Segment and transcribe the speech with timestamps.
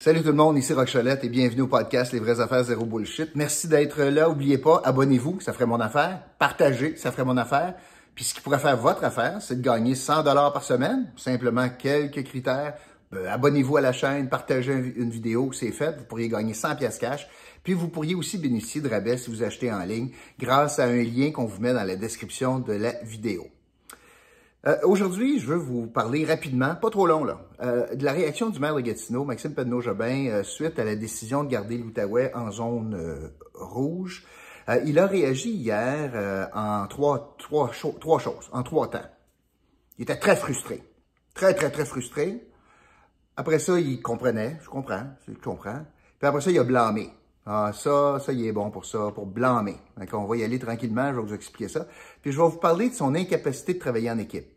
[0.00, 2.84] Salut tout le monde, ici Rock Cholette et bienvenue au podcast Les vraies affaires zéro
[2.84, 3.30] bullshit.
[3.34, 4.30] Merci d'être là.
[4.30, 6.20] Oubliez pas, abonnez-vous, ça ferait mon affaire.
[6.38, 7.74] Partagez, ça ferait mon affaire.
[8.14, 11.10] Puis ce qui pourrait faire votre affaire, c'est de gagner 100 dollars par semaine.
[11.16, 12.74] Simplement quelques critères.
[13.12, 15.98] Euh, abonnez-vous à la chaîne, partagez une vidéo, c'est fait.
[15.98, 17.28] Vous pourriez gagner 100 pièces cash.
[17.64, 21.02] Puis vous pourriez aussi bénéficier de rabais si vous achetez en ligne grâce à un
[21.02, 23.48] lien qu'on vous met dans la description de la vidéo.
[24.66, 28.50] Euh, aujourd'hui, je veux vous parler rapidement, pas trop long là, euh, de la réaction
[28.50, 32.50] du maire de Gatineau, Maxime Pedneau-Jobin, euh, suite à la décision de garder l'Outaouais en
[32.50, 34.24] zone rouge.
[34.84, 39.08] il a réagi hier en trois, trois, trois choses, en trois temps.
[39.96, 40.82] Il était très frustré,
[41.34, 42.44] très, très, très frustré.
[43.36, 45.86] Après ça, il comprenait, je comprends, je comprends.
[46.18, 47.10] Puis après ça, il a blâmé.
[47.50, 49.78] Ah, ça, ça, il est bon pour ça, pour blâmer.
[49.96, 51.86] Donc, on va y aller tranquillement, je vais vous expliquer ça.
[52.20, 54.48] Puis je vais vous parler de son incapacité de travailler en équipe.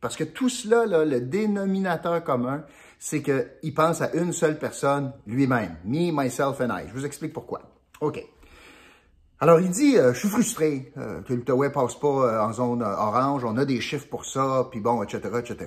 [0.00, 2.64] Parce que tout cela, le dénominateur commun,
[3.00, 5.74] c'est qu'il pense à une seule personne, lui-même.
[5.84, 6.84] Me, myself and I.
[6.86, 7.62] Je vous explique pourquoi.
[8.00, 8.24] OK.
[9.40, 12.82] Alors, il dit, euh, je suis frustré euh, que l'Outaouais passe pas euh, en zone
[12.82, 15.66] orange, on a des chiffres pour ça, puis bon, etc., etc.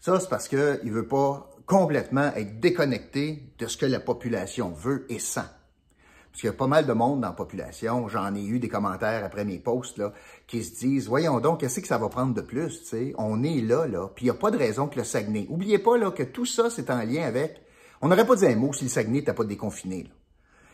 [0.00, 4.72] Ça, c'est parce qu'il ne veut pas complètement être déconnecté de ce que la population
[4.72, 5.40] veut et sent.
[5.40, 8.08] Parce qu'il y a pas mal de monde dans la population.
[8.08, 10.02] J'en ai eu des commentaires après mes posts
[10.46, 12.84] qui se disent Voyons donc, qu'est-ce que ça va prendre de plus?
[12.84, 13.14] sais?
[13.16, 14.10] On est là, là.
[14.14, 15.46] Puis il n'y a pas de raison que le Saguenay.
[15.48, 17.62] Oubliez pas là, que tout ça, c'est en lien avec.
[18.02, 20.02] On n'aurait pas dit un mot si le Saguenay n'était pas déconfiné.
[20.02, 20.10] Là.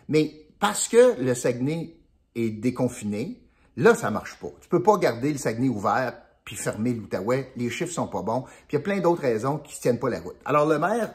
[0.09, 1.95] Mais parce que le Saguenay
[2.35, 3.41] est déconfiné,
[3.77, 4.51] là, ça marche pas.
[4.61, 6.15] Tu peux pas garder le Saguenay ouvert
[6.49, 7.53] puis fermer l'Outaouais.
[7.57, 8.41] Les chiffres sont pas bons.
[8.41, 10.37] Puis il y a plein d'autres raisons qui ne tiennent pas la route.
[10.47, 11.13] Alors le maire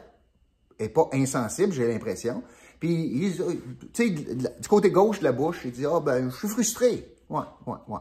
[0.78, 2.44] est pas insensible, j'ai l'impression.
[2.78, 3.32] Puis,
[3.92, 7.16] tu sais, du côté gauche de la bouche, il dit, ah ben, je suis frustré.
[7.28, 8.00] Ouais, ouais, ouais.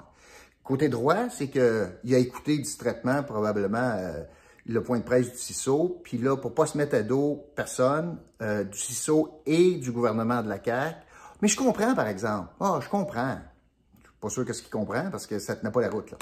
[0.63, 4.21] Côté droit, c'est qu'il a écouté distraitement, probablement, euh,
[4.67, 6.01] le point de presse du CISO.
[6.03, 10.43] Puis là, pour pas se mettre à dos personne, euh, du CISO et du gouvernement
[10.43, 10.97] de la CAQ.
[11.41, 12.49] Mais je comprends, par exemple.
[12.59, 13.39] Ah, je comprends.
[14.03, 16.17] Je suis pas sûr qu'est-ce qu'il comprend parce que ça tenait pas la route, là.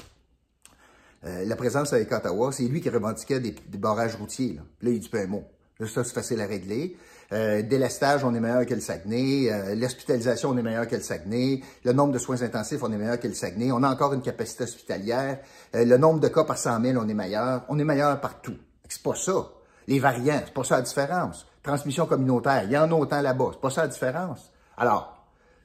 [1.24, 4.54] Euh, la présence avec Ottawa, c'est lui qui revendiquait des, barrages routiers.
[4.54, 4.62] Là.
[4.82, 5.44] là, il dit pas un mot.
[5.78, 6.96] Là, ça, c'est facile à régler.
[7.32, 9.50] Euh, délestage, on est meilleur que le Saguenay.
[9.50, 11.62] Euh, l'hospitalisation, on est meilleur que le Saguenay.
[11.84, 13.72] Le nombre de soins intensifs, on est meilleur que le Saguenay.
[13.72, 15.38] On a encore une capacité hospitalière.
[15.74, 17.62] Euh, le nombre de cas par 100 000, on est meilleur.
[17.68, 18.56] On est meilleur partout.
[18.86, 19.48] C'est pas ça.
[19.88, 21.46] Les variants, c'est pas ça la différence.
[21.62, 23.50] Transmission communautaire, il y en a autant là-bas.
[23.52, 24.52] C'est pas ça la différence.
[24.76, 25.24] Alors,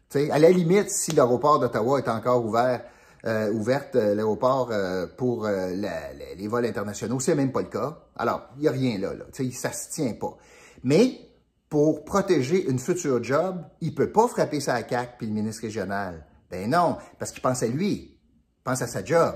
[0.09, 2.81] tu sais, à la limite, si l'aéroport d'Ottawa est encore ouvert,
[3.25, 4.71] euh, ouverte, l'aéroport
[5.17, 7.99] pour les vols internationaux, c'est même pas le cas.
[8.15, 9.25] Alors, il n'y a rien là, là.
[9.53, 10.37] Ça se tient pas.
[10.83, 11.27] Mais
[11.69, 16.25] pour protéger une future job, il peut pas frapper sa CAC puis le ministre régional.
[16.49, 19.35] Ben non, parce qu'il pense à lui, il pense à sa job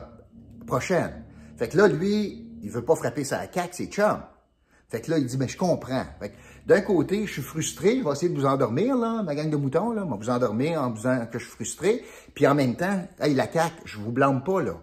[0.66, 1.26] prochaine.
[1.58, 4.22] Fait que là, lui, il veut pas frapper sa CAC, c'est chum.
[4.88, 6.06] Fait que là, il dit, mais je comprends.
[6.20, 6.34] Fait
[6.68, 9.58] d'un côté, je suis frustré, je vais essayer de vous endormir, là, ma gang de
[9.58, 12.04] moutons, là, je vais vous endormir en disant que je suis frustré.
[12.34, 14.76] Puis en même temps, hey, la CAC, je vous blâme pas, là.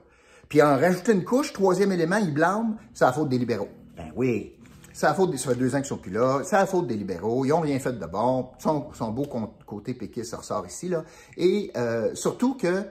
[0.49, 3.69] Puis en rajoutant une couche, troisième élément, il blâme, c'est la faute des libéraux.
[3.97, 4.57] Ben oui,
[4.93, 6.41] c'est la faute des, ça fait deux ans qu'ils sont plus là.
[6.43, 7.45] C'est la faute des libéraux.
[7.45, 8.49] Ils ont rien fait de bon.
[8.59, 9.27] Son, son beau
[9.67, 11.05] côté péquiste ressort ici, là.
[11.37, 12.85] Et euh, surtout que,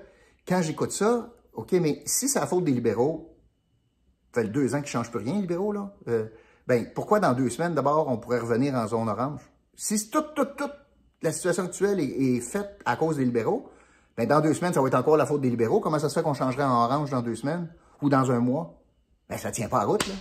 [0.48, 3.36] quand j'écoute ça, OK, mais si c'est la faute des libéraux,
[4.34, 5.96] ça fait deux ans qu'ils ne changent plus rien, les libéraux, là.
[6.08, 6.28] Euh,
[6.68, 9.42] ben, pourquoi dans deux semaines, d'abord, on pourrait revenir en zone orange?
[9.76, 10.74] Si toute, toute, toute
[11.22, 13.70] la situation actuelle est, faite à cause des libéraux,
[14.18, 15.80] ben, dans deux semaines, ça va être encore la faute des libéraux.
[15.80, 17.70] Comment ça se fait qu'on changerait en orange dans deux semaines
[18.02, 18.82] ou dans un mois?
[19.30, 20.14] Ben, ça tient pas à route, là.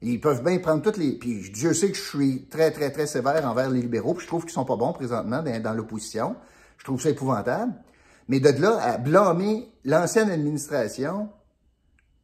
[0.00, 1.12] Ils peuvent bien prendre toutes les...
[1.12, 4.28] Puis Dieu sait que je suis très, très, très sévère envers les libéraux, puis je
[4.28, 6.36] trouve qu'ils sont pas bons présentement dans, l'opposition.
[6.76, 7.72] Je trouve ça épouvantable.
[8.28, 11.30] Mais de là à blâmer l'ancienne administration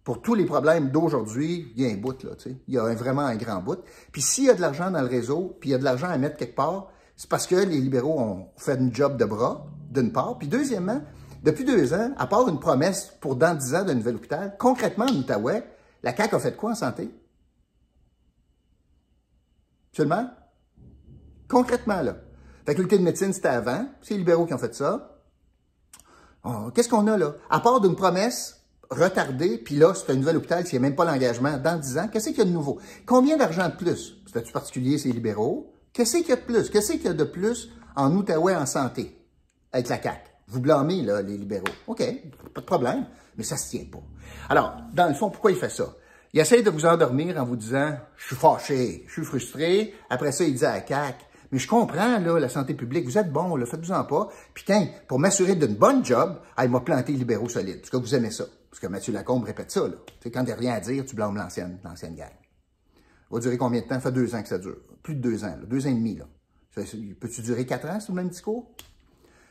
[0.04, 2.56] pour tous les problèmes d'aujourd'hui, il y a un bout, là, tu sais.
[2.68, 3.80] Il y a vraiment un grand bout.
[4.12, 6.08] Puis s'il y a de l'argent dans le réseau, puis il y a de l'argent
[6.08, 9.66] à mettre quelque part, c'est parce que les libéraux ont fait une job de bras,
[9.90, 10.38] d'une part.
[10.38, 11.02] Puis deuxièmement,
[11.42, 15.04] depuis deux ans, à part une promesse pour dans dix ans d'un nouvel hôpital, concrètement,
[15.04, 15.64] en Outaouais,
[16.02, 17.14] la CAQ a fait quoi en santé?
[19.92, 20.30] Seulement?
[21.48, 22.16] Concrètement, là.
[22.64, 23.86] Faculté de médecine, c'était avant.
[24.00, 25.18] C'est les libéraux qui ont fait ça.
[26.44, 27.34] Oh, qu'est-ce qu'on a là?
[27.50, 28.59] À part d'une promesse
[28.91, 31.98] retardée, puis là, c'est un nouvel hôpital, s'il n'y a même pas l'engagement dans 10
[31.98, 32.81] ans, qu'est-ce qu'il y a de nouveau?
[33.07, 34.16] Combien d'argent de plus?
[34.27, 35.72] Statut particulier, c'est libéraux?
[35.92, 36.71] Qu'est-ce qu'il y a de plus?
[36.71, 39.16] Qu'est-ce qu'il y a de plus en Outaouais en santé
[39.72, 40.31] avec la CAQ?
[40.48, 41.65] Vous blâmez, là, les libéraux.
[41.87, 42.03] OK,
[42.53, 43.07] pas de problème,
[43.37, 44.03] mais ça se tient pas.
[44.48, 45.95] Alors, dans le fond, pourquoi il fait ça?
[46.33, 49.95] Il essaie de vous endormir en vous disant «je suis fâché, je suis frustré».
[50.10, 53.19] Après ça, il dit à la CAQ «mais je comprends, là, la santé publique, vous
[53.19, 54.28] êtes bon, là, faites-vous-en pas.
[54.54, 54.65] Puis
[55.09, 57.81] pour m'assurer d'une bonne job, il m'a planté libéraux solides.
[57.81, 58.45] Parce que vous aimez ça.
[58.70, 59.96] Parce que Mathieu Lacombe répète ça, là.
[60.06, 62.32] Tu sais, quand t'as rien à dire, tu blâmes l'ancienne, l'ancienne gang.
[63.30, 63.96] va durer combien de temps?
[63.96, 64.78] Ça fait deux ans que ça dure.
[65.02, 66.16] Plus de deux ans, deux ans et demi.
[66.16, 66.26] Là.
[66.74, 68.70] Peux-tu durer quatre ans sur le même discours?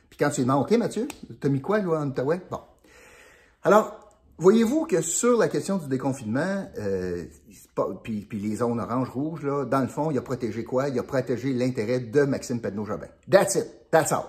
[0.09, 1.07] Puis quand tu lui demandes, OK, Mathieu,
[1.39, 2.41] t'as mis quoi, là, en Outaouais?
[2.49, 2.61] Bon.
[3.63, 7.25] Alors, voyez-vous que sur la question du déconfinement, euh,
[8.03, 10.87] puis, puis, les zones orange, rouge, là, dans le fond, il a protégé quoi?
[10.87, 13.07] Il a protégé l'intérêt de Maxime Pedneau-Jobin.
[13.29, 13.67] That's it.
[13.91, 14.25] That's all.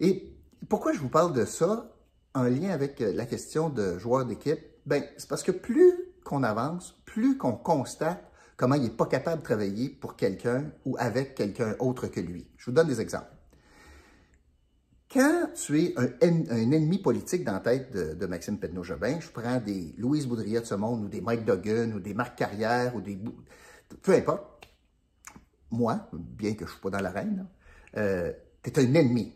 [0.00, 0.36] Et
[0.68, 1.90] pourquoi je vous parle de ça?
[2.34, 4.60] En lien avec euh, la question de joueur d'équipe?
[4.86, 5.92] Ben, c'est parce que plus
[6.24, 10.94] qu'on avance, plus qu'on constate comment il n'est pas capable de travailler pour quelqu'un ou
[10.98, 12.46] avec quelqu'un autre que lui.
[12.58, 13.32] Je vous donne des exemples.
[15.10, 19.94] Quand tu es un, ennemi politique dans la tête de, Maxime Pedneau-Jobin, je prends des
[19.96, 23.18] Louise Boudria de ce monde, ou des Mike Duggan, ou des Marc Carrière, ou des...
[24.02, 24.68] Peu importe.
[25.70, 27.48] Moi, bien que je ne suis pas dans l'arène,
[27.96, 28.30] euh,
[28.62, 29.34] tu es un ennemi.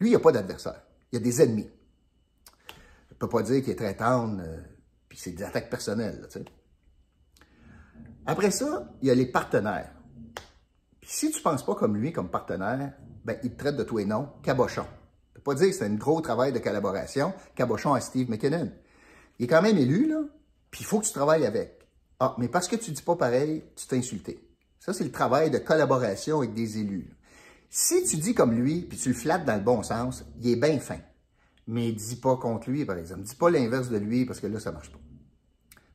[0.00, 0.82] Lui, il n'y a pas d'adversaire.
[1.12, 1.68] Il y a des ennemis.
[3.22, 4.60] Peux pas dire qu'il est très tendre, euh,
[5.08, 6.26] puis c'est des attaques personnelles.
[8.26, 9.92] Après ça, il y a les partenaires.
[11.00, 12.92] Puis si tu ne penses pas comme lui, comme partenaire,
[13.24, 14.86] ben, il te traite de tout et non cabochon
[15.42, 18.70] pas dire que c'est un gros travail de collaboration, cabochon à Steve McKinnon.
[19.38, 20.22] Il est quand même élu, là,
[20.70, 21.78] puis il faut que tu travailles avec.
[22.20, 24.48] Ah, mais parce que tu dis pas pareil, tu t'es insulté.
[24.78, 27.10] Ça, c'est le travail de collaboration avec des élus.
[27.70, 30.56] Si tu dis comme lui, puis tu le flattes dans le bon sens, il est
[30.56, 30.98] bien fin.
[31.66, 33.22] Mais dis pas contre lui, par exemple.
[33.22, 34.98] Dis pas l'inverse de lui, parce que là, ça marche pas.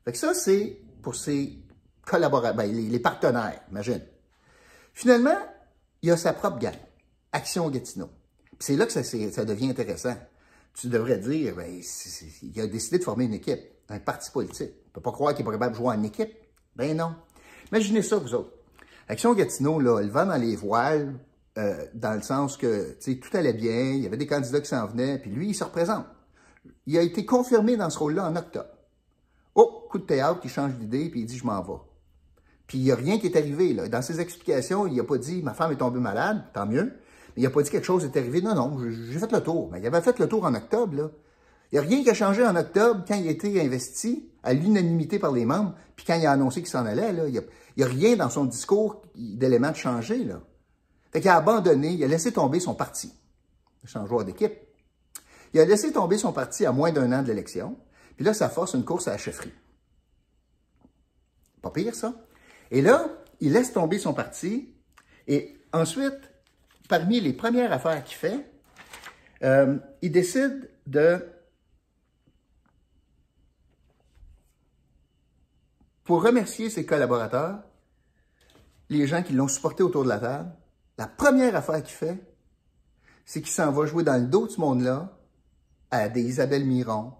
[0.04, 1.58] Fait que ça, c'est pour ses
[2.06, 4.02] collaborateurs, ben, les, partenaires, imagine.
[4.94, 5.38] Finalement,
[6.02, 6.74] il a sa propre gang,
[7.32, 8.08] Action Gatineau
[8.58, 10.16] c'est là que ça, devient intéressant.
[10.74, 11.80] Tu devrais dire, ben,
[12.42, 14.72] il a décidé de former une équipe, un parti politique.
[14.88, 16.32] On peut pas croire qu'il est capable de jouer en équipe.
[16.76, 17.14] Ben non.
[17.70, 18.52] Imaginez ça, vous autres.
[19.08, 21.14] Action Gatineau, là, elle va dans les voiles,
[21.58, 24.86] euh, dans le sens que tout allait bien, il y avait des candidats qui s'en
[24.86, 26.06] venaient, puis lui, il se représente.
[26.86, 28.70] Il a été confirmé dans ce rôle-là en octobre.
[29.54, 31.80] Oh, coup de théâtre, il change d'idée, puis il dit «je m'en vais».
[32.66, 33.74] Puis il n'y a rien qui est arrivé.
[33.74, 33.88] Là.
[33.88, 36.92] Dans ses explications, il n'a pas dit «ma femme est tombée malade», tant mieux
[37.38, 38.42] il n'a pas dit quelque chose est arrivé.
[38.42, 39.70] Non, non, j'ai fait le tour.
[39.70, 41.10] Mais il avait fait le tour en octobre, là.
[41.70, 44.54] Il n'y a rien qui a changé en octobre quand il a été investi à
[44.54, 47.82] l'unanimité par les membres, puis quand il a annoncé qu'il s'en allait, là, il n'y
[47.84, 50.24] a, rien dans son discours d'éléments de changer.
[50.24, 50.40] Là.
[51.12, 53.12] Fait qu'il a abandonné, il a laissé tomber son parti.
[53.84, 54.52] Joueur d'équipe.
[55.54, 57.78] Il a laissé tomber son parti à moins d'un an de l'élection,
[58.16, 59.54] puis là, ça force une course à la chefferie.
[61.62, 62.14] Pas pire, ça.
[62.70, 63.08] Et là,
[63.40, 64.74] il laisse tomber son parti,
[65.26, 66.30] et ensuite,
[66.88, 68.50] parmi les premières affaires qu'il fait,
[69.42, 71.24] euh, il décide de,
[76.04, 77.60] pour remercier ses collaborateurs,
[78.90, 80.52] les gens qui l'ont supporté autour de la table,
[80.98, 82.18] la première affaire qu'il fait,
[83.24, 85.16] c'est qu'il s'en va jouer dans le dos de ce monde-là
[85.90, 87.12] à des Isabelle Miron,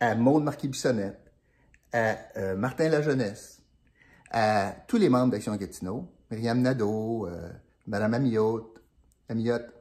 [0.00, 1.32] à Maude Marquis-Bissonnette,
[1.92, 3.62] à euh, Martin Lajeunesse,
[4.30, 7.50] à tous les membres d'Action Gatineau, Myriam Nadeau, euh,
[7.86, 8.74] Madame Amiot,
[9.28, 9.72] Amiotte.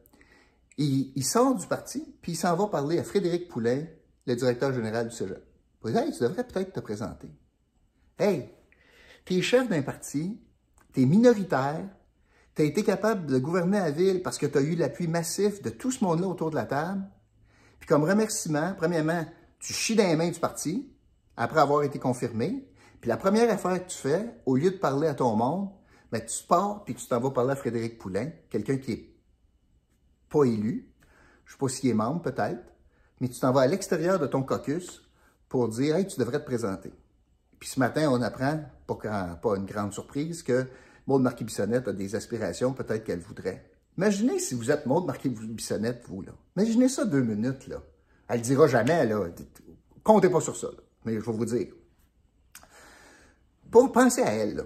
[0.78, 3.86] Il, sort du parti, puis il s'en va parler à Frédéric Poulain,
[4.28, 5.44] le directeur général du Cégep.
[5.86, 7.30] Il dit, hey, tu devrais peut-être te présenter.
[8.18, 8.50] Hey,
[9.24, 10.40] tu es chef d'un parti,
[10.94, 11.88] tu es minoritaire,
[12.56, 15.62] tu as été capable de gouverner la ville parce que tu as eu l'appui massif
[15.62, 17.04] de tout ce monde-là autour de la table.
[17.80, 19.26] Puis comme remerciement, premièrement,
[19.60, 20.90] tu chies dans les mains du parti
[21.36, 22.68] après avoir été confirmé.
[23.02, 25.70] Puis la première affaire que tu fais, au lieu de parler à ton monde,
[26.12, 29.16] ben, tu pars puis tu t'en vas parler à Frédéric Poulain, quelqu'un qui est
[30.30, 30.90] pas élu,
[31.46, 32.64] je ne sais pas s'il est membre peut-être,
[33.20, 35.02] mais tu t'en vas à l'extérieur de ton caucus
[35.50, 36.94] pour dire Hey, tu devrais te présenter.
[37.60, 38.96] Puis ce matin, on apprend, pas,
[39.42, 40.68] pas une grande surprise, que
[41.08, 43.72] Maude Marquis-Bissonnette a des aspirations, peut-être qu'elle voudrait.
[43.98, 46.32] Imaginez si vous êtes Maude Marquis-Bissonnette, vous, là.
[46.56, 47.82] Imaginez ça deux minutes, là.
[48.28, 49.28] Elle ne dira jamais, là.
[50.04, 50.68] Comptez pas sur ça,
[51.06, 51.74] Mais je vais vous dire.
[53.72, 54.66] Pour penser à elle,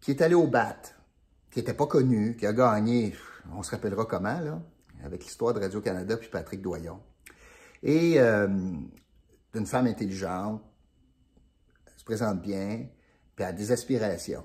[0.00, 0.76] qui est allée au BAT,
[1.50, 3.14] qui n'était pas connue, qui a gagné
[3.56, 4.60] on se rappellera comment, là,
[5.04, 7.00] avec l'histoire de Radio-Canada puis Patrick Doyon.
[7.82, 8.48] Et euh,
[9.54, 10.62] d'une femme intelligente,
[11.86, 12.86] elle se présente bien,
[13.34, 14.44] puis a des aspirations.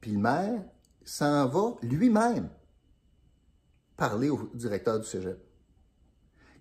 [0.00, 0.62] Puis le maire
[1.04, 2.48] s'en va lui-même
[3.96, 5.38] parler au directeur du cégep.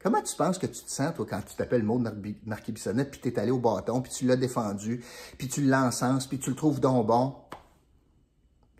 [0.02, 2.02] Comment tu penses que tu te sens, toi, quand tu t'appelles Maud
[2.46, 5.04] Marquis Bissonnette, puis tu es allé au bâton, puis tu l'as défendu,
[5.38, 7.36] puis tu l'encenses, puis tu le trouves donc bon?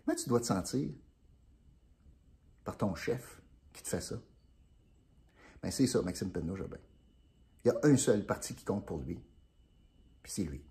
[0.04, 0.88] Comment tu dois te sentir?
[2.64, 3.40] par ton chef
[3.72, 4.16] qui te fait ça?
[5.62, 6.78] Ben, c'est ça, Maxime Penneau-Jobin.
[7.64, 9.20] Il y a un seul parti qui compte pour lui,
[10.22, 10.62] puis c'est lui.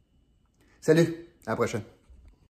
[0.82, 1.84] Salut, à la prochaine.